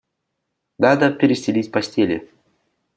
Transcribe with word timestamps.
Надо 0.79 1.11
перестелить 1.11 1.71
постели. 1.71 2.27